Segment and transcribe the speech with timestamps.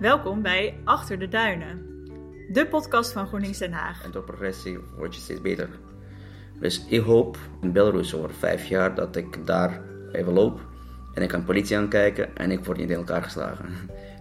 [0.00, 1.86] Welkom bij Achter de Duinen,
[2.52, 4.04] de podcast van GroenLinks Den Haag.
[4.04, 5.68] En door progressie word je steeds beter.
[6.60, 9.80] Dus ik hoop in Belarus over vijf jaar dat ik daar
[10.12, 10.60] even loop
[11.14, 13.66] en ik kan politie aankijken en ik word niet in elkaar geslagen.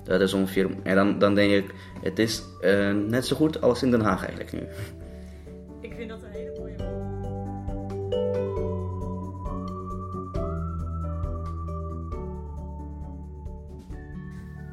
[0.04, 0.70] Dat is ongeveer.
[0.84, 4.25] En dan, dan denk ik, het is uh, net zo goed als in Den Haag
[4.25, 4.61] eigenlijk nu.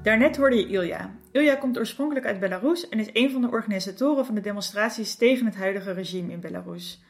[0.07, 1.18] Daarnet hoorde je Ilja.
[1.32, 5.47] Ilja komt oorspronkelijk uit Belarus en is een van de organisatoren van de demonstraties tegen
[5.47, 7.02] het huidige regime in Belarus.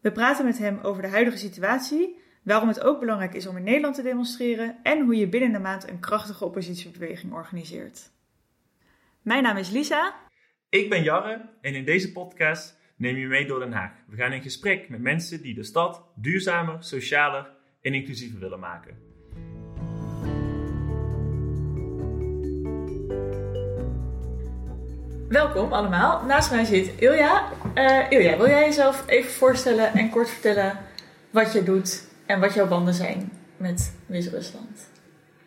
[0.00, 3.62] We praten met hem over de huidige situatie, waarom het ook belangrijk is om in
[3.62, 8.10] Nederland te demonstreren en hoe je binnen de maand een krachtige oppositiebeweging organiseert.
[9.22, 10.14] Mijn naam is Lisa.
[10.68, 13.92] Ik ben Jarre en in deze podcast neem je mee door Den Haag.
[14.06, 19.07] We gaan in gesprek met mensen die de stad duurzamer, socialer en inclusiever willen maken.
[25.28, 26.24] Welkom allemaal.
[26.24, 27.52] Naast mij zit Ilja.
[27.74, 30.78] Uh, Ilja, wil jij jezelf even voorstellen en kort vertellen
[31.30, 34.90] wat je doet en wat jouw banden zijn met Wit-Rusland?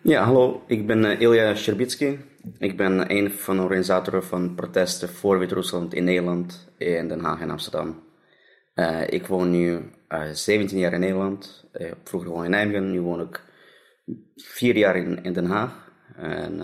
[0.01, 0.63] Ja, hallo.
[0.67, 2.17] Ik ben uh, Ilja Sherbitsky.
[2.57, 7.41] Ik ben een van de organisatoren van protesten voor Wit-Rusland in Nederland, in Den Haag
[7.41, 8.03] en Amsterdam.
[8.75, 9.91] Uh, ik woon nu
[10.33, 11.65] 17 jaar in Nederland.
[12.03, 13.43] vroeger woon ik in Nijmegen, nu woon ik
[14.35, 15.91] vier jaar in, in Den Haag.
[16.15, 16.61] En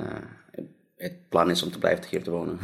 [0.97, 2.59] het plan is om te blijven hier te wonen.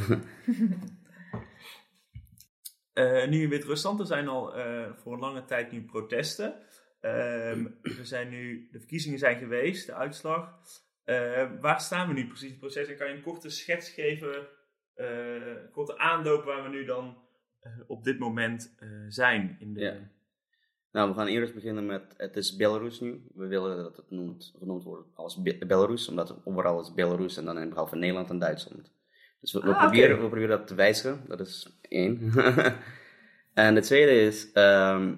[2.94, 6.56] uh, nu in Wit-Rusland, er zijn al uh, voor een lange tijd nu protesten.
[7.02, 10.59] Uh, er zijn nu, de verkiezingen zijn geweest, de uitslag.
[11.06, 12.88] Uh, waar staan we nu precies in het proces?
[12.88, 14.48] En kan je een korte schets geven,
[14.95, 17.17] een korte aanloop waar we nu dan
[17.88, 18.76] op dit moment
[19.08, 19.56] zijn?
[19.59, 19.80] In de...
[19.80, 20.11] ja.
[20.94, 23.23] Nou, we gaan eerst beginnen met, het is Belarus nu.
[23.36, 27.45] We willen dat het genoemd, genoemd wordt als Belarus, omdat het overal is Belarus en
[27.45, 28.91] dan in behalve Nederland en Duitsland.
[29.41, 32.31] Dus we, we Ah, proberen, we proberen dat te wijzigen, dat is één.
[33.53, 35.16] en de tweede is, ehm,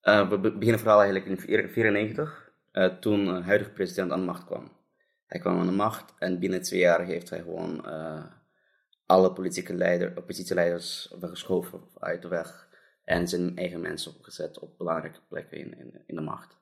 [0.00, 4.26] eh, we be- beginnen vooral eigenlijk in 1994, eh, toen de huidige president aan de
[4.26, 4.72] macht kwam.
[5.26, 8.24] Hij kwam aan de macht en binnen twee jaar heeft hij gewoon eh,
[9.06, 12.65] alle politieke leider, oppositieleiders weggeschoven uit de weg
[13.06, 16.56] en zijn eigen mensen opgezet op belangrijke plekken in, in, de macht.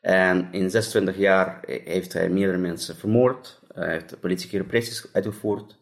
[0.00, 5.78] En in 26 jaar heeft hij meerdere mensen vermoord, hij heeft politieke repressies uitgevoerd,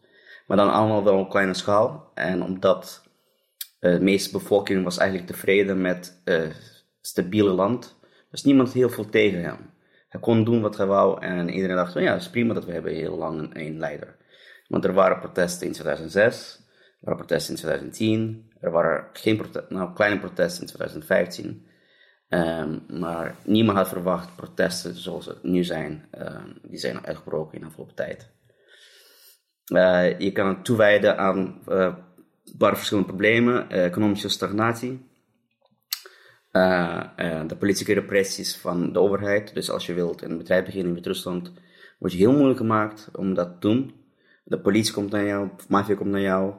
[0.47, 2.11] maar dan allemaal wel op kleine schaal.
[2.13, 3.03] En omdat
[3.79, 6.51] eh, de meeste bevolking was eigenlijk tevreden met een
[7.01, 7.99] stabiele land,
[8.31, 9.73] was niemand heel veel tegen hem.
[10.09, 12.65] Hij kon doen wat hij wou en iedereen dacht, van ja, het is prima dat
[12.65, 14.15] we hebben heel lang een leider.
[14.67, 16.66] Want er waren protesten in 2006,
[16.99, 21.65] er waren protesten in 2010, er waren geen nou, kleine protesten in 2015.
[22.29, 26.07] Ehm, maar niemand had verwacht protesten zoals het nu zijn.
[26.11, 28.29] Ehm, die zijn uitgebroken in de afgelopen tijd.
[29.67, 31.95] Eh, je kan het toewijden aan eh,
[32.45, 33.69] een paar verschillende problemen.
[33.69, 35.05] Eh, economische stagnatie.
[37.47, 39.53] De politieke repressies van de overheid.
[39.53, 41.51] Dus als je wilt een bedrijf beginnen in Wit-Rusland,
[41.99, 43.93] wordt je heel moeilijk gemaakt om dat te doen.
[44.43, 46.53] De politie komt naar jou, de maffia komt naar jou.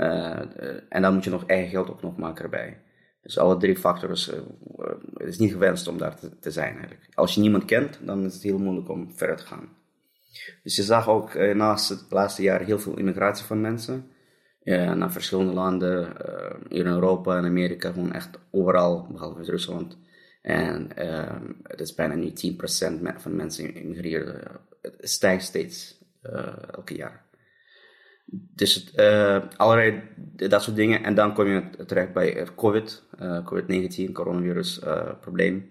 [0.00, 2.80] Eh, eh, en dan moet je nog eigen geld ook nog maken erbij.
[3.22, 4.38] Dus alle drie factoren, eh,
[4.86, 7.08] eh, het is niet gewenst om daar te, zijn eigenlijk.
[7.14, 9.68] Als je niemand kent, dan is het heel moeilijk om verder te gaan.
[10.62, 14.10] Dus je zag ook naast het laatste jaar heel veel immigratie van mensen.
[14.64, 16.12] naar verschillende landen,
[16.68, 19.98] hier in Europa en Amerika, gewoon echt overal, behalve Rusland.
[20.42, 24.60] En eh, het is bijna nu 10% me- van mensen immigreren.
[24.82, 25.98] Het stijgt steeds
[26.72, 27.24] elke jaar.
[28.32, 30.02] Dus eh, allerlei
[30.48, 31.02] dat soort dingen.
[31.02, 35.70] En dan kom je terecht bij het COVID, eh, COVID-19, coronavirus eh, probleem.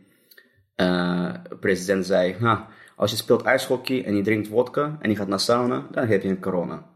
[0.75, 5.15] Eh, de president zei, "Ha, als je speelt ijshockey en je drinkt vodka en je
[5.15, 6.89] gaat naar sauna, dan heb je een corona.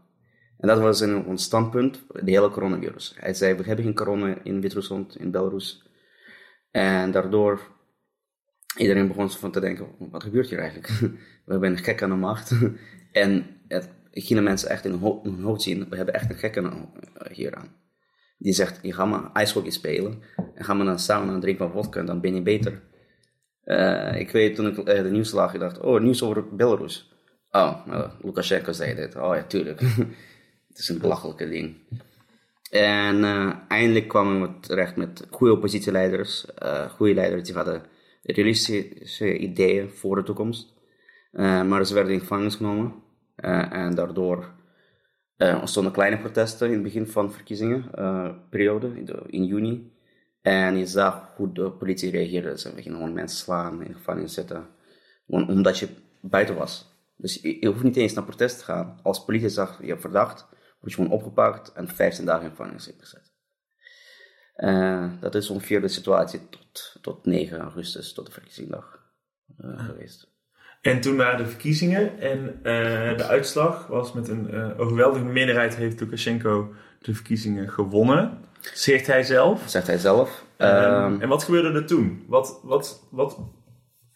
[0.58, 3.14] En dat was een, ons standpunt, de hele coronavirus.
[3.18, 5.82] Hij zei, we hebben geen corona in Wit-Rusland, in Belarus.
[6.70, 7.60] En daardoor,
[8.76, 10.88] iedereen begon van te denken, wat gebeurt hier eigenlijk?
[11.44, 12.52] we hebben een gek aan de macht.
[13.12, 13.90] en het
[14.22, 14.90] gingen mensen echt in
[15.22, 17.76] hun, hoofd zien, we hebben echt een gek aan, eh, hier aan.
[18.38, 20.22] Die zegt, je gaat maar ijshockey spelen
[20.54, 22.82] en ga maar naar een sauna en drink wat vodka en dan ben je beter.
[23.64, 27.12] Eh, ik weet toen ik eh, de nieuws lag, ik dacht, oh, nieuws over Belarus.
[27.50, 29.16] Oh, nou, Lukashenko zei dit.
[29.16, 29.80] Oh ja, tuurlijk.
[30.68, 31.76] Het is een belachelijke ding.
[32.70, 33.24] En
[33.68, 36.46] eindelijk kwamen we terecht met goede oppositieleiders.
[36.88, 37.82] goede leiders die hadden
[38.22, 40.74] realistische ideeën voor de toekomst.
[41.32, 43.03] Maar ze werden in gevangenis genomen.
[43.34, 44.52] Eh, en daardoor
[45.36, 49.92] eh ontstonden kleine protesten in het begin van de verkiezingen-periode, in, de- in juni.
[50.40, 52.58] En je zag hoe de politie reageerde.
[52.58, 54.66] Ze gingen gewoon mensen slaan, in gevangenis zetten.
[55.26, 55.88] Gewoon omdat je
[56.20, 56.92] buiten was.
[57.16, 58.98] Dus je, je hoeft niet eens naar protest te gaan.
[59.02, 60.46] Als politie zegt je hebt verdacht,
[60.80, 63.32] word je gewoon opgepakt en 15 dagen in gevangenis gezet.
[64.54, 69.12] Eh, dat is ongeveer de situatie tot, tot 9 augustus, tot de verkiezingsdag
[69.58, 70.33] eh, geweest.
[70.84, 75.76] En toen waren de verkiezingen en eh, de uitslag was met een eh, overweldigende meerderheid
[75.76, 78.38] heeft Lukashenko de verkiezingen gewonnen.
[78.60, 79.62] Zegt hij zelf.
[79.66, 80.44] Zegt hij zelf.
[80.56, 82.24] Ehm, Ehm, en wat gebeurde er toen?
[82.28, 83.38] Wat, wat, wat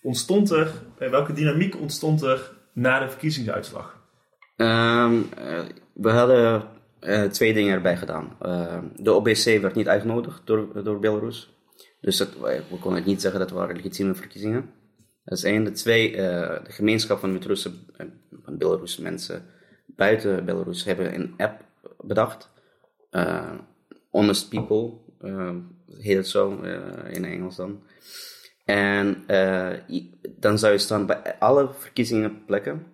[0.02, 3.98] ontstond er, eh, welke dynamiek ontstond er na de verkiezingsuitslag?
[4.56, 5.58] Ehm, eh,
[5.94, 6.62] we hadden
[7.00, 8.36] eh, twee dingen erbij gedaan.
[8.96, 11.52] De OBC werd niet uitgenodigd door, door Belarus.
[12.00, 14.70] Dus dat, we we konden niet zeggen dat het waren legitieme verkiezingen.
[15.28, 15.64] Dat één.
[15.64, 18.06] De twee, eh, de gemeenschap van Wit-Russen, eh,
[18.44, 19.44] van Belarus mensen
[19.86, 21.64] buiten Belarus, hebben een app
[22.00, 22.50] bedacht.
[23.10, 23.54] Eh,
[24.10, 24.92] Honest People,
[25.98, 26.60] heet het zo
[27.10, 27.82] in Engels dan.
[28.64, 29.24] En
[30.36, 32.86] dan zou je staan bij alle verkiezingenplekken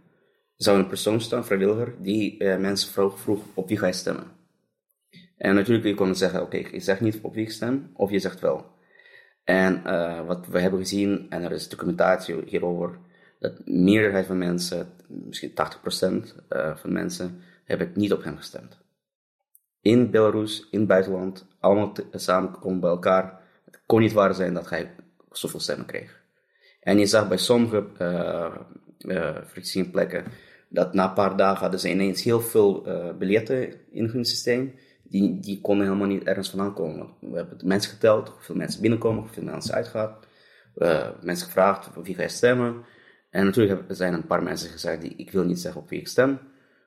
[0.56, 4.26] zou een persoon staan, vrijwilliger, die mensen vroeg, vroeg op wie ga je stemmen.
[5.36, 8.19] En natuurlijk, je kon zeggen, oké, je zegt niet op wie ik stem, of je
[8.19, 8.66] zegt wel.
[9.44, 12.99] En eh, wat we hebben gezien, en er is documentatie hierover,
[13.38, 15.52] dat de meerderheid van mensen, misschien 80%
[16.49, 18.79] eh, van mensen, hebben niet op hem gestemd.
[19.81, 23.41] In Belarus, in het buitenland, allemaal samen komen bij elkaar.
[23.64, 24.94] Het kon niet waar zijn dat hij
[25.31, 26.23] zoveel stemmen kreeg.
[26.81, 28.56] En je zag bij sommige eh
[28.99, 30.25] eh, verkiezingsplekken
[30.69, 32.87] dat na een paar dagen hadden ze ineens heel veel
[33.19, 34.75] biljetten in hun systeem.
[35.14, 37.08] Die, die konden helemaal niet ergens vandaan komen.
[37.20, 40.16] We hebben de mensen geteld, hoeveel mensen binnenkomen, hoeveel mensen uitgaan.
[40.75, 42.84] Eh, mensen gevraagd op wie ga je stemmen.
[43.31, 46.00] En natuurlijk zijn er een paar mensen gezegd die ik wil niet zeggen op wie
[46.00, 46.38] ik stem.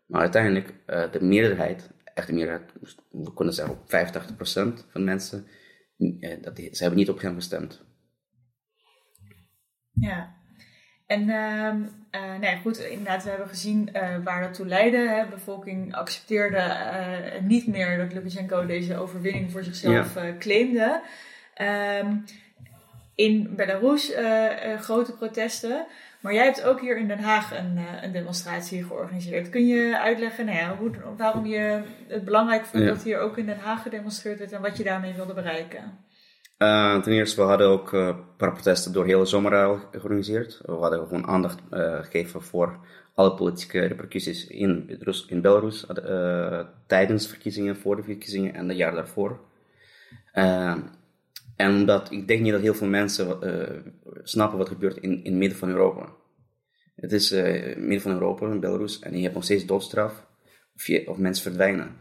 [0.07, 2.73] Maar uiteindelijk, eh, de meerderheid, echt de meerderheid,
[3.11, 5.47] we kunnen zeggen op 85% van mensen,
[5.97, 7.85] eh, dat die, ze hebben niet op hem gestemd.
[9.91, 10.35] Ja.
[11.07, 11.81] En ehm
[12.17, 14.97] eh, nou ja, goed, inderdaad, we hebben gezien eh, waar dat toe leidde.
[14.97, 15.23] Hè.
[15.23, 21.01] De bevolking accepteerde eh, niet meer dat Lukashenko deze overwinning voor zichzelf claimde.
[21.53, 22.15] Ehm,
[23.15, 24.13] in Belarus
[24.79, 25.85] grote protesten.
[26.19, 29.49] Maar jij hebt ook hier in Den Haag een, een demonstratie georganiseerd.
[29.49, 32.89] Kun je uitleggen nou ja, hoe, waarom je het belangrijk vond Ja.
[32.89, 35.97] dat hier ook in Den Haag gedemonstreerd werd en wat je daarmee wilde bereiken?
[36.57, 37.89] Eh, ten eerste, we hadden ook
[38.37, 40.61] paar protesten door de zomer al georganiseerd.
[40.65, 42.79] We hadden gewoon aandacht eh, gegeven voor
[43.13, 45.85] alle politieke repercussies in, Rus- in Belarus
[46.87, 49.39] tijdens de verkiezingen, voor de verkiezingen en het jaar daarvoor.
[51.55, 53.39] En omdat ik denk niet dat heel veel mensen
[54.23, 56.09] snappen wat gebeurt in, in het midden van Europa.
[56.95, 60.25] Het is het midden van Europa, in Belarus, en je hebt nog steeds doodstraf
[60.75, 61.95] of, of mensen verdwijnen.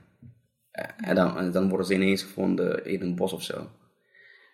[0.97, 3.69] En, dan, dan worden ze ineens gevonden in een bos of zo.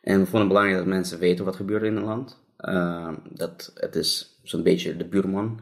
[0.03, 2.41] En we vonden het belangrijk dat mensen weten wat gebeurt in het land.
[2.59, 5.61] Uh, dat het is zo'n beetje de buurman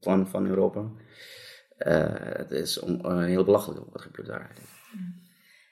[0.00, 0.80] van, van Europa.
[1.78, 4.50] Uh, het is om, uh, heel belachelijk wat gebeurt daar.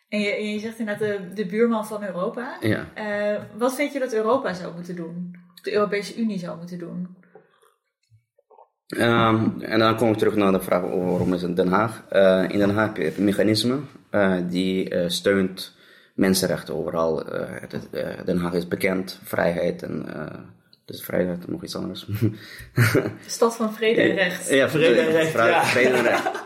[0.08, 2.56] En je, en je zegt inderdaad de, de buurman van Europa.
[2.60, 2.86] Ja.
[2.98, 5.36] Uh, wat vind je dat Europa zou moeten doen?
[5.62, 7.16] De Europese Unie zou moeten doen?
[8.96, 12.04] Um, en dan kom ik terug naar de vraag waarom is het Den Haag.
[12.48, 13.78] In Den Haag heb je een mechanisme
[14.48, 15.76] die steunt
[16.14, 17.26] mensenrechten overal.
[17.26, 17.88] Het,
[18.26, 20.06] Den Haag is bekend, vrijheid en
[20.84, 22.08] dus vrijheid nog iets anders.
[23.26, 24.48] Stad van vrede en recht.
[24.48, 25.30] Ja, vrede en recht.
[25.30, 25.64] Vrede, ja.
[25.64, 26.42] vrede en recht.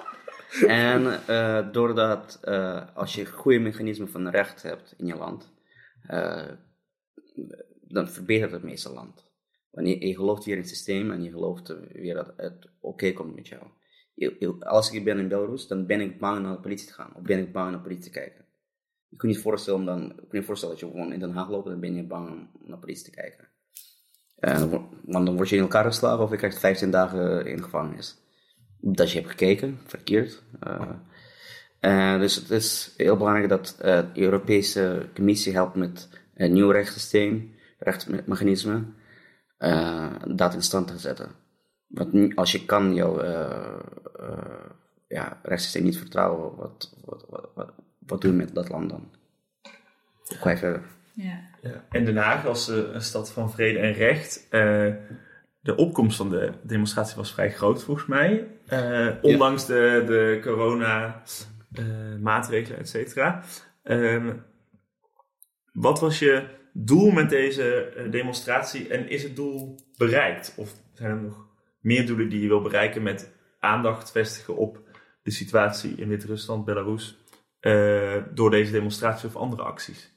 [0.67, 5.52] en uh, doordat uh, als je goede mechanismen van recht hebt in je land,
[6.11, 6.49] uh,
[7.81, 9.26] dan verbetert het meeste land.
[9.71, 13.12] Wanneer je gelooft weer in het systeem en je gelooft weer dat het oké okay
[13.12, 13.62] komt met jou.
[14.14, 16.92] Je, je, als ik ben in Belarus, dan ben ik bang naar de politie te
[16.92, 17.14] gaan.
[17.14, 18.45] Of ben ik bang naar de politie te kijken.
[19.09, 21.67] Je kunt je voorstellen, dan, je je voorstellen dat je gewoon in Den Haag loopt,
[21.67, 23.49] dan ben je bang om naar de politie te kijken.
[24.41, 28.17] Uh, want dan word je in elkaar geslagen of je krijgt 15 dagen in gevangenis.
[28.81, 30.43] Dat je hebt gekeken, verkeerd.
[30.67, 30.91] Uh,
[31.81, 37.55] uh, dus het is heel belangrijk dat de Europese Commissie helpt met een nieuw rechtssysteem,
[37.79, 38.85] rechtsmechanisme,
[40.27, 41.31] dat in stand te zetten.
[41.87, 43.23] Want als je kan jouw
[45.09, 47.73] ja, rechtssysteem niet vertrouwen, wat, wat, wat,
[48.09, 49.11] wat doe je met dat land dan?
[50.25, 50.83] Ga je verder?
[51.12, 51.41] Ja.
[51.62, 51.85] Ja.
[51.91, 54.47] En Den Haag als uh, een stad van vrede en recht.
[54.50, 54.95] Uh,
[55.61, 58.47] de opkomst van de demonstratie was vrij groot volgens mij.
[58.73, 59.75] Uh, ondanks ja.
[59.75, 61.23] de, de corona
[62.21, 63.43] maatregelen, et cetera.
[63.83, 64.33] Ehm,
[65.73, 70.55] wat was je doel met deze demonstratie en is het doel bereikt?
[70.57, 71.47] Of zijn er nog
[71.81, 74.81] meer doelen die je wil bereiken met aandacht vestigen op
[75.23, 77.19] de situatie in Wit-Rusland, Belarus,
[78.35, 80.17] door deze demonstratie of andere acties?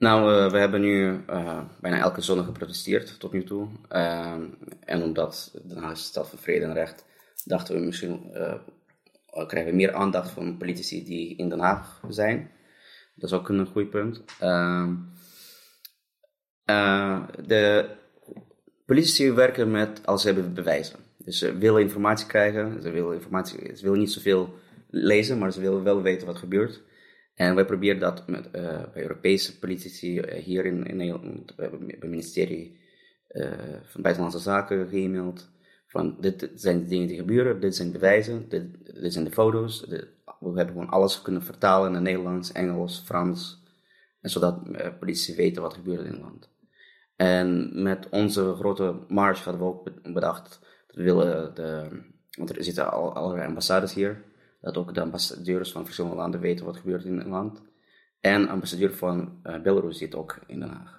[0.00, 3.68] Nou, uh, we hebben nu uh, bijna elke zondag geprotesteerd tot nu toe.
[3.90, 4.36] Uh,
[4.80, 7.04] en omdat Den Haag stad van vrede en recht,
[7.44, 8.30] dachten we misschien
[9.46, 12.50] krijgen we meer aandacht van politici die in Den Haag zijn.
[13.14, 14.24] Dat is ook een goed punt.
[14.38, 14.94] Ehm,
[17.46, 17.90] de
[18.86, 20.98] politici werken met als ze hebben bewijzen.
[21.18, 24.54] Dus ze willen informatie krijgen, ze willen, informatie, ze willen niet zoveel
[24.90, 26.82] lezen, maar ze willen wel weten wat gebeurt.
[27.34, 28.52] En wij proberen dat met, uh,
[28.92, 32.78] bij Europese politici uh, hier in, in Nederland, we hebben het ministerie
[33.84, 35.50] van Buitenlandse Zaken geëmaild.
[35.86, 39.84] Van dit zijn de dingen die gebeuren, dit zijn bewijzen, dit, dit zijn de foto's.
[39.86, 40.06] we
[40.40, 43.62] hebben gewoon alles kunnen vertalen naar Nederlands, Engels, Frans.
[44.20, 44.62] En zodat
[44.98, 46.50] politici weten wat gebeurt in het land.
[47.16, 51.88] En met onze grote marge hadden we ook bedacht dat we willen de,
[52.38, 54.24] want er zitten al, allerlei ambassades hier
[54.60, 57.62] dat ook de ambassadeurs van verschillende landen weten wat gebeurt in het land.
[58.20, 60.98] En ambassadeur van uh, Belarus zit ook in Den Haag.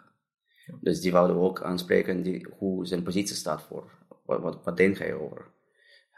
[0.82, 3.92] Dus die wouden we ook aanspreken, die, hoe zijn positie staat voor.
[4.26, 5.46] Wat, wat, wat denk jij over?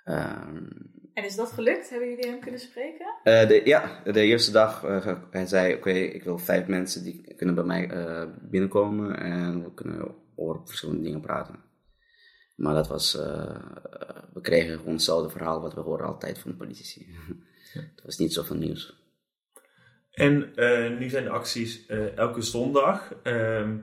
[0.05, 1.89] Um, en is dat gelukt?
[1.89, 3.05] Hebben jullie hem kunnen spreken?
[3.23, 7.35] Uh, de, ja, de eerste dag uh, hij zei: Oké, ik wil vijf mensen die
[7.35, 7.89] kunnen bij mij
[8.41, 11.55] binnenkomen en we kunnen over verschillende dingen praten.
[12.63, 13.55] Maar dat was, uh,
[14.33, 17.07] we kregen gewoon hetzelfde verhaal wat we horen altijd van de politici.
[17.73, 19.01] het was niet zoveel nieuws.
[20.11, 23.13] En uh, nu zijn de acties uh, elke zondag.
[23.23, 23.77] Ehm,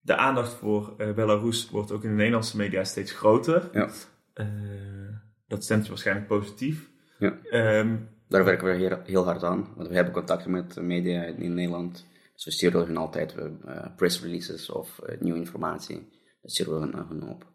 [0.00, 3.68] de aandacht voor Belarus wordt ook in de Nederlandse media steeds groter.
[3.72, 3.90] Ja.
[5.46, 6.90] dat stemt je waarschijnlijk positief.
[7.18, 7.38] Ja.
[7.78, 9.72] Um, Daar werken we heel, heel, hard aan.
[9.76, 12.06] Want we hebben contacten met media in Nederland.
[12.34, 13.34] Dus we sturen hun altijd
[13.96, 16.08] press releases of nieuwe informatie.
[16.42, 17.54] Dat sturen we hun op.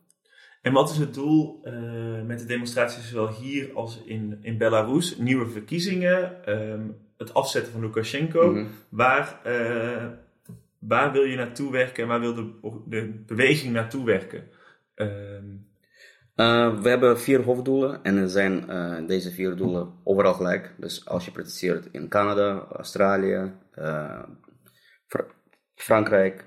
[0.62, 5.18] En wat is het doel uh, met de demonstraties zowel hier als in, in Belarus?
[5.18, 8.50] Nieuwe verkiezingen, um, het afzetten van Lukashenko.
[8.50, 8.68] Mm -hmm.
[8.90, 10.08] waar, uh,
[10.80, 12.52] waar wil je naartoe werken en waar wil de,
[12.86, 14.44] de beweging naartoe werken?
[14.96, 15.70] Um,
[16.36, 18.66] uh, we hebben vier hoofddoelen en er zijn
[19.08, 20.76] deze vier doelen overal gelijk.
[20.78, 23.52] Dus als je protesteert in Canada, Australië,
[25.08, 25.20] Fr
[25.76, 26.46] Frankrijk,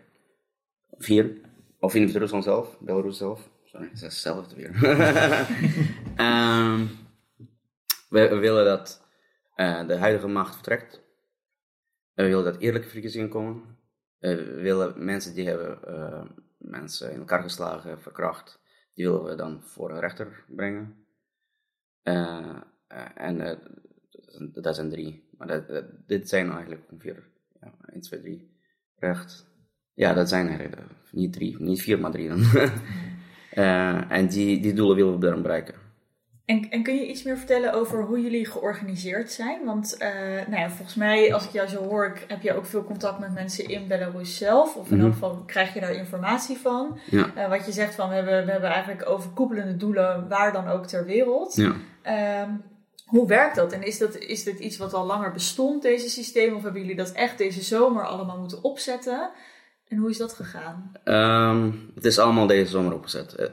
[0.99, 1.41] vier.
[1.79, 3.53] Of in Rusland zelf, Belarus zelf.
[3.75, 4.69] Sorry, het is hetzelfde weer.
[6.27, 6.91] um,
[8.09, 9.07] we, willen dat
[9.57, 11.03] uh, de huidige macht vertrekt.
[12.13, 13.63] We willen dat eerlijke verkiezingen komen.
[14.21, 15.79] Uh, we willen mensen die hebben
[16.59, 18.61] mensen in elkaar geslagen, verkracht,
[18.93, 21.07] die willen we dan voor een rechter brengen.
[23.15, 23.59] en
[24.53, 25.29] dat zijn drie.
[25.39, 27.29] Maar dat, dit zijn eigenlijk ongeveer
[27.61, 28.59] ja, 1, 2, 3
[28.97, 29.47] recht.
[29.95, 32.43] Ja, dat zijn eigenlijk niet drie, niet vier, maar drie dan.
[33.55, 35.75] Uh, en die, die doelen willen we dan bereiken.
[36.45, 39.65] En, en kun je iets meer vertellen over hoe jullie georganiseerd zijn?
[39.65, 40.09] Want uh,
[40.49, 43.35] nou ja, volgens mij, als ik jou zo hoor, heb je ook veel contact met
[43.35, 44.77] mensen in Belarus zelf.
[44.77, 46.99] Of in elk geval krijg je daar informatie van.
[47.11, 47.31] Ja.
[47.37, 50.87] Uh, wat je zegt van, we hebben, we hebben eigenlijk overkoepelende doelen, waar dan ook
[50.87, 51.55] ter wereld.
[51.55, 51.73] Ja.
[52.43, 52.63] Um,
[53.05, 53.73] hoe werkt dat?
[53.73, 56.55] En is, dat, is dit iets wat al langer bestond, deze systeem?
[56.55, 59.31] Of hebben jullie dat echt deze zomer allemaal moeten opzetten?
[59.95, 60.93] En hoe is dat gegaan?
[61.05, 63.37] Um, het is allemaal deze zomer opgezet.
[63.41, 63.47] Uh,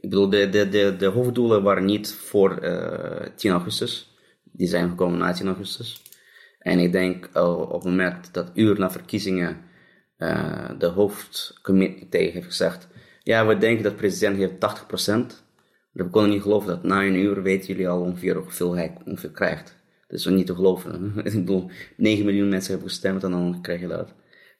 [0.00, 4.16] ik bedoel, de, de, de, de hoofddoelen waren niet voor uh, eh, 10 augustus.
[4.42, 6.02] Die zijn gekomen na 10 augustus.
[6.58, 9.56] En ik denk uh, op het moment dat uur na verkiezingen
[10.18, 12.88] uh, de hoofdcomité heeft gezegd:
[13.22, 15.42] Ja, we denken dat de president heeft 80%.
[15.92, 19.30] We konden niet geloven dat na een uur weten jullie al ongeveer hoeveel hij ongeveer
[19.30, 19.76] krijgt.
[20.08, 21.12] Dat is niet te geloven.
[21.24, 24.14] ik bedoel, 9 miljoen mensen hebben gestemd en dan krijg je dat.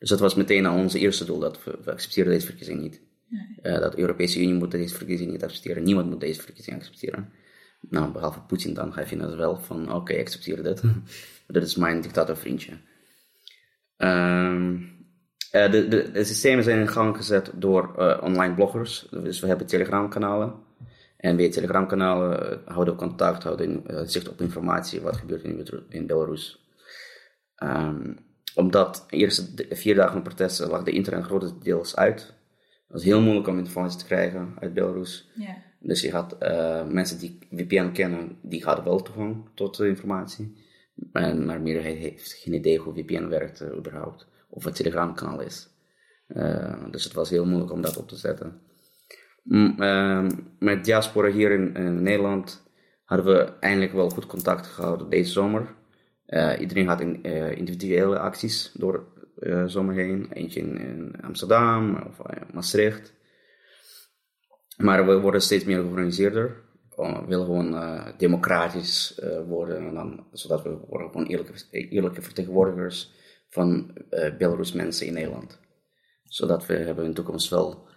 [0.04, 3.00] Dus dat was meteen al ons eerste doel, dat we, we accepteren deze verkiezing niet.
[3.28, 3.74] Nee.
[3.74, 5.82] Uh, dat de Europese Unie moet deze verkiezing niet accepteren.
[5.82, 7.32] Niemand moet deze verkiezing accepteren.
[7.80, 10.82] Nou, behalve Poetin dan, hij vindt het wel van, oké, okay, ik accepteer dit.
[11.46, 12.72] dat is mijn dictatorvriendje.
[13.96, 14.74] Um,
[15.52, 19.08] uh, de, de, de, systemen zijn in gang gezet door uh, online bloggers.
[19.10, 20.54] Dus we hebben telegramkanalen.
[21.16, 26.68] En via telegramkanalen houden we contact, houden zicht op informatie wat gebeurt in, in Belarus.
[27.62, 32.20] Um, omdat de eerste vier dagen van protesten lag de internet grotendeels uit.
[32.20, 35.28] Het was heel moeilijk om informatie te krijgen uit Belarus.
[35.78, 40.64] Dus je had uh, mensen die VPN kennen, die hadden wel toegang tot de informatie.
[41.12, 44.26] En, maar meerderheid heeft geen idee hoe VPN werkt uh, überhaupt.
[44.48, 45.68] Of wat Telegram-kanaal is.
[46.28, 48.60] Uh, dus het was heel moeilijk om dat op te zetten.
[49.42, 52.62] M ehm, met diaspora hier in, in Nederland
[53.04, 55.74] hadden we eindelijk wel goed contact gehouden deze zomer.
[56.34, 59.06] Uh, iedereen had in, uh, individuele acties door
[59.38, 60.32] uh, zomer heen.
[60.32, 62.20] Eentje in, Amsterdam of
[62.52, 63.12] Maastricht.
[64.76, 66.62] Maar we worden steeds meer georganiseerder.
[66.96, 69.76] We willen gewoon democratisch worden.
[69.76, 73.12] En dan, zodat we worden gewoon eerlijke, eerlijke vertegenwoordigers
[73.48, 73.92] van
[74.38, 75.60] Belarus mensen in Nederland.
[76.24, 77.88] Zodat we hebben in de toekomst wel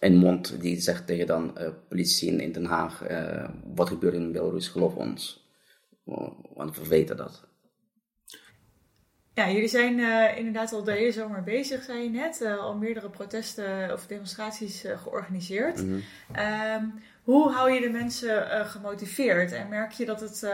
[0.00, 3.02] een mond die zegt tegen dan politie in Den Haag,
[3.74, 5.41] wat gebeurt in Belarus, geloof ons.
[6.54, 7.50] Want we weten dat.
[9.34, 12.40] Ja, jullie zijn uh, inderdaad al de hele zomer bezig, zei je net.
[12.42, 15.82] Uh, al meerdere protesten of demonstraties uh, georganiseerd.
[15.82, 17.02] Mm -hmm.
[17.22, 19.52] hoe hou je de mensen gemotiveerd?
[19.52, 20.46] En merk je dat het,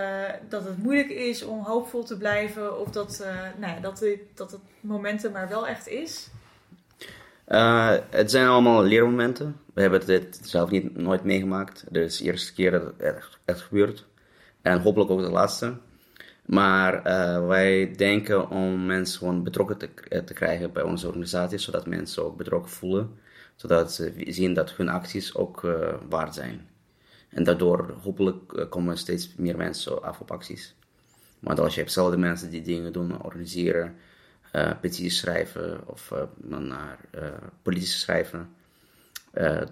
[0.49, 2.81] dat het moeilijk is om hoopvol te blijven?
[2.81, 3.25] Of dat,
[3.59, 6.31] nou ja, dat, dat het momentum maar wel echt is?
[8.11, 9.57] het zijn allemaal leermomenten.
[9.75, 11.85] We hebben het zelf niet, nooit meegemaakt.
[11.90, 14.07] Dit is de eerste keer dat het echt, echt gebeurt.
[14.62, 15.77] En hopelijk ook de laatste.
[16.49, 21.59] Maar uh, wij denken om mensen gewoon betrokken te, eh, te, krijgen bij onze organisatie,
[21.59, 23.11] zodat mensen ook betrokken voelen,
[23.57, 26.69] zodat ze zien dat hun acties ook uh, waard zijn.
[27.29, 30.75] En daardoor hopelijk komen steeds meer mensen af op acties.
[31.38, 33.95] Want als je hebt zelf de mensen die dingen doen, organiseren,
[34.53, 36.12] petities schrijven of
[36.59, 36.99] naar
[37.62, 38.49] politie schrijven,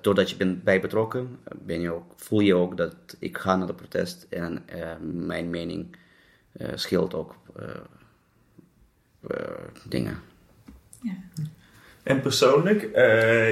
[0.00, 3.66] doordat je bent bij betrokken, ben je ook, voel je ook dat ik ga naar
[3.66, 4.64] de protest en
[5.26, 5.96] mijn mening
[6.60, 7.68] uh, scheelt ook uh,
[9.88, 10.18] dingen.
[11.00, 11.12] Ja.
[12.02, 12.80] En persoonlijk,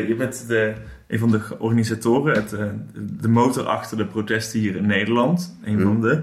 [0.09, 0.75] je bent de,
[1.07, 2.51] een van de organisatoren, het,
[3.21, 5.59] de motor achter de protesten hier in Nederland.
[5.65, 6.23] Een van mhm.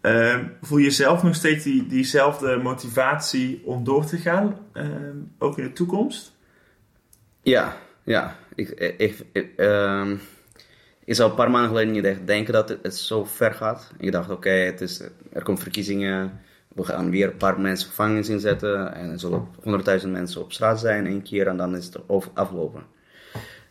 [0.00, 0.44] de.
[0.62, 4.56] voel je zelf nog steeds die, diezelfde motivatie om door te gaan,
[5.38, 6.34] ook in de toekomst?
[7.42, 8.36] Ja, ja.
[8.56, 10.16] Ik, ik, ik, ehm,
[11.04, 13.92] ik zou een paar maanden geleden niet echt denken dat het, zo ver gaat.
[13.98, 15.00] Ik dacht, oké, het is
[15.32, 16.40] er komen verkiezingen.
[16.68, 18.94] We gaan weer een paar mensen gevangenis inzetten.
[18.94, 21.46] En er zullen honderdduizend mensen op straat zijn één keer.
[21.46, 21.98] En dan is het
[22.34, 22.82] afgelopen.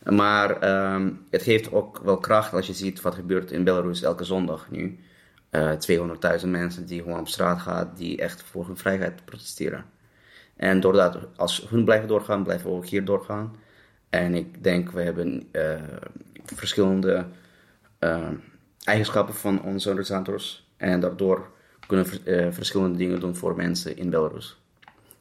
[0.04, 0.50] Maar
[0.94, 4.68] um, het geeft ook wel kracht als je ziet wat gebeurt in Belarus elke zondag
[4.70, 5.00] nu.
[5.52, 9.86] Uh, eh, 200.000 mensen die gewoon op straat gaan, die echt voor hun vrijheid protesteren.
[10.56, 13.56] En doordat, als hun blijven doorgaan, blijven we ook hier doorgaan.
[14.10, 15.82] En ik denk, we hebben uh,
[16.46, 17.26] verschillende
[18.00, 18.28] uh,
[18.84, 20.68] eigenschappen van onze organisators.
[20.78, 21.52] En daardoor
[21.88, 24.58] kunnen we uh, verschillende dingen doen voor mensen in Belarus.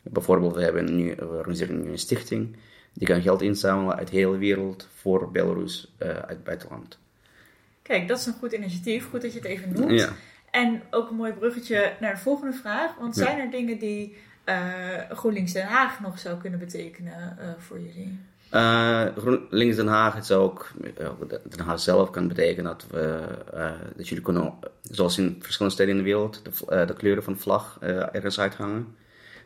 [0.02, 2.56] Bijvoorbeeld, we, hebben nu, we organiseren nu een stichting
[2.92, 6.98] die kan geld inzamelen uit de hele wereld voor Belarus uh, uit het buitenland.
[7.82, 9.10] Kijk, dat is een goed initiatief.
[9.10, 10.00] Goed dat je het even noemt.
[10.00, 10.12] Ja.
[10.50, 12.94] En ook een mooi bruggetje naar de volgende vraag.
[12.98, 14.16] Want zijn er dingen die
[15.10, 18.18] GroenLinks Den Haag nog zou kunnen betekenen voor jullie?
[18.54, 20.70] Uh, GroenLinks Den Haag, het zou ook
[21.48, 23.20] Den Haag zelf kan betekenen dat, we,
[23.54, 27.22] uh, dat jullie kunnen, zoals in verschillende steden in de wereld, de, uh, de kleuren
[27.22, 27.78] van de vlag
[28.12, 28.96] ergens uithangen.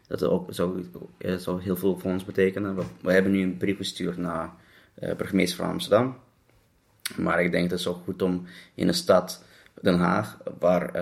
[0.06, 0.90] Dat ook, zou,
[1.36, 2.76] zou heel veel voor ons betekenen.
[2.76, 4.50] We, we hebben nu een brief gestuurd naar
[4.94, 6.16] burgemeester van Amsterdam.
[7.16, 9.44] Maar ik denk dat het ook goed om in een stad,
[9.80, 10.92] Den Haag, waar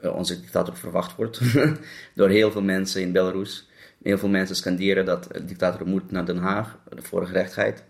[0.00, 1.40] onze dictator verwacht wordt
[2.14, 3.68] door heel veel mensen in Belarus
[4.06, 7.84] Heel veel mensen scanderen dat de dictator moet naar Den Haag voor de gerechtigheid.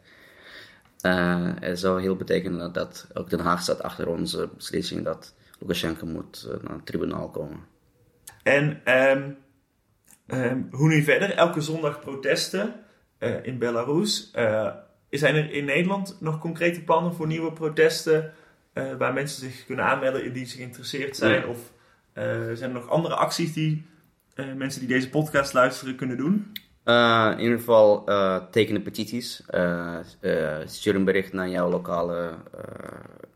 [1.03, 6.07] Uh, het zou heel betekenen dat ook Den Haag staat achter onze beslissing dat Lukashenko
[6.07, 7.59] moet uh, naar het tribunaal komen.
[8.43, 9.37] En um,
[10.27, 11.35] um, hoe nu verder?
[11.35, 12.75] Elke zondag protesten
[13.19, 14.31] uh, in Belarus.
[15.11, 18.33] zijn er in Nederland nog concrete plannen voor nieuwe protesten
[18.99, 21.47] waar mensen zich kunnen aanmelden die zich geïnteresseerd zijn?
[21.47, 21.73] Of
[22.15, 23.87] zijn er nog andere acties die
[24.37, 26.53] uh, mensen die deze podcast luisteren kunnen doen?
[26.85, 29.43] Uh, in ieder geval uh, tekenen petities.
[30.65, 32.35] stuur een bericht naar jouw lokale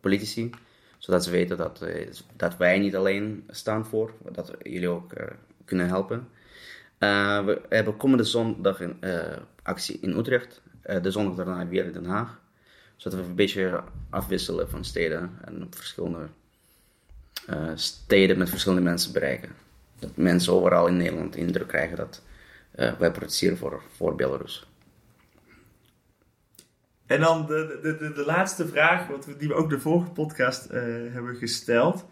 [0.01, 0.51] politici.
[0.99, 1.85] Zodat ze weten dat,
[2.37, 4.15] dat wij niet alleen staan voor.
[4.33, 5.13] Dat jullie ook
[5.65, 6.29] kunnen helpen.
[6.99, 9.01] we hebben komende zondag een
[9.63, 10.63] actie in Utrecht.
[11.03, 12.41] de zondag daarna weer in Den Haag.
[12.97, 15.31] Zodat we een beetje afwisselen van steden.
[15.45, 16.29] En verschillende
[17.75, 19.51] steden met verschillende mensen bereiken
[20.01, 22.23] dat mensen overal in Nederland de indruk krijgen dat
[22.75, 24.69] uh, wij protesteren voor, voor Belarus.
[27.07, 30.11] En dan de, de, de, de laatste vraag, wat we, die we ook de vorige
[30.11, 30.73] podcast uh,
[31.13, 32.07] hebben gesteld.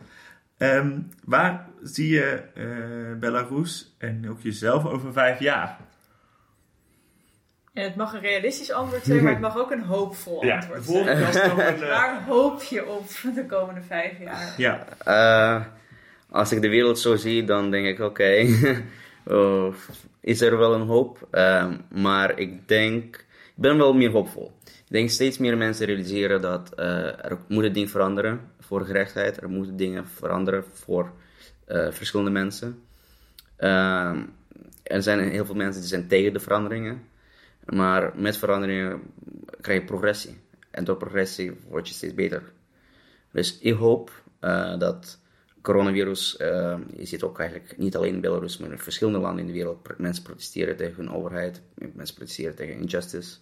[0.59, 5.79] Um, waar zie je uh, Belarus en ook jezelf over vijf jaar?
[7.73, 10.85] En het mag een realistisch antwoord zijn, maar het mag ook een hoopvol ja, antwoord
[10.85, 11.81] zijn.
[11.81, 14.55] Waar hoop je op de komende vijf jaar?
[14.57, 15.77] Ja
[16.31, 18.47] als ik de wereld zo zie, dan denk ik: oké,
[19.35, 19.75] oh,
[20.21, 21.29] is er wel een hoop?
[21.33, 24.53] Uh, maar ik denk, ik ben wel meer hoopvol.
[24.65, 29.43] Ik denk steeds meer mensen realiseren dat uh, er moeten dingen veranderen voor gerechtigheid.
[29.43, 31.13] Er moeten dingen veranderen voor
[31.69, 32.83] uh, verschillende mensen.
[33.57, 34.23] Ehm,
[34.83, 37.03] er zijn heel veel mensen die zijn tegen de veranderingen.
[37.65, 39.03] Maar met veranderingen
[39.61, 40.41] krijg je progressie.
[40.71, 42.43] En door progressie word je steeds beter.
[43.33, 45.21] Dus ik hoop uh, dat
[45.63, 49.47] coronavirus, uh, je ziet ook eigenlijk niet alleen in Belarus, maar in verschillende landen in
[49.47, 49.99] de wereld.
[49.99, 51.61] Mensen protesteren tegen hun overheid,
[51.95, 53.37] mensen protesteren tegen injustice.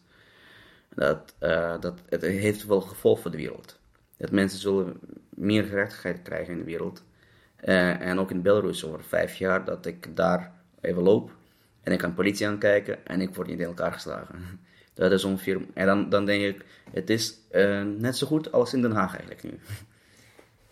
[0.95, 3.79] Dat, uh, dat, het heeft wel gevolg voor de wereld.
[4.17, 7.03] Dat mensen zullen meer gerechtigheid krijgen in de wereld.
[7.65, 11.31] Uh, en ook in Belarus over vijf jaar, dat ik daar even loop
[11.83, 14.37] en ik kan politie aankijken en ik word niet in elkaar geslagen.
[14.95, 15.61] Dat is ongeveer.
[15.75, 17.39] En dan, dan denk ik, het is
[17.99, 19.59] net zo goed als in Den Haag eigenlijk nu.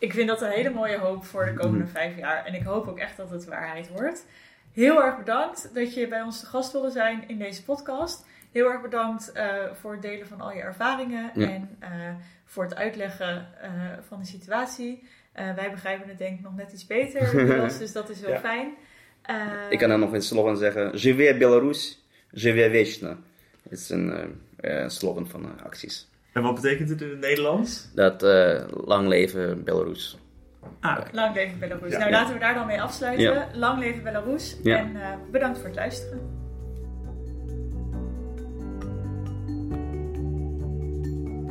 [0.03, 2.45] Ik vind dat een hele mooie hoop voor de komende vijf jaar.
[2.45, 4.25] En ik hoop ook echt dat het waarheid wordt.
[4.73, 8.25] Heel erg bedankt dat je bij ons te gast wilde zijn in deze podcast.
[8.51, 11.47] Heel erg bedankt uh, voor het delen van al je ervaringen ja.
[11.49, 11.89] en uh,
[12.45, 13.69] voor het uitleggen uh,
[14.07, 15.03] van de situatie.
[15.33, 18.39] wij begrijpen het denk ik nog net iets beter inmiddels, dus dat is heel ja.
[18.39, 18.73] fijn.
[19.69, 20.99] ik kan dan nog een slogan zeggen.
[20.99, 23.17] Живе Belarus, живе вечно.
[23.69, 24.41] Het is een
[24.87, 26.07] slogan van acties.
[26.34, 27.88] En wat betekent het in het Nederlands?
[27.94, 30.18] Dat uh, lang leven Belarus.
[30.80, 31.92] Ah, lang leven Belarus.
[31.92, 31.98] Ja.
[31.98, 33.24] Nou, laten we daar dan mee afsluiten.
[33.24, 33.48] Ja.
[33.54, 34.62] Lang leven Belarus.
[34.62, 36.20] En uh, bedankt voor het luisteren.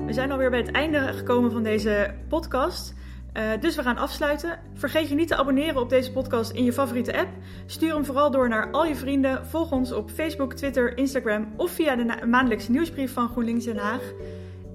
[0.06, 2.94] We zijn alweer bij het einde gekomen van deze podcast.
[3.38, 4.60] Uh, dus we gaan afsluiten.
[4.74, 7.30] Vergeet je niet te abonneren op deze podcast in je favoriete app.
[7.66, 9.46] Stuur hem vooral door naar al je vrienden.
[9.46, 14.02] Volg ons op Facebook, Twitter, Instagram of via de maandelijkse nieuwsbrief van GroenLinks Den Haag.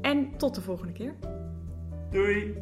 [0.01, 1.15] En tot de volgende keer.
[2.11, 2.55] Doei!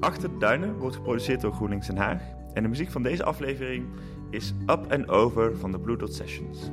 [0.00, 2.22] Achter de Duinen wordt geproduceerd door GroenLinks Den Haag.
[2.54, 3.86] En de muziek van deze aflevering
[4.30, 6.70] is Up and Over van de Blue Dot Sessions.